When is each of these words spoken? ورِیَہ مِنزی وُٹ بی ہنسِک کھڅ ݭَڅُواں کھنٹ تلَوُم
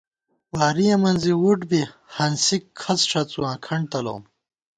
ورِیَہ 0.57 0.95
مِنزی 1.01 1.33
وُٹ 1.41 1.59
بی 1.69 1.81
ہنسِک 2.15 2.63
کھڅ 2.79 2.99
ݭَڅُواں 3.09 3.55
کھنٹ 3.65 3.83
تلَوُم 3.91 4.23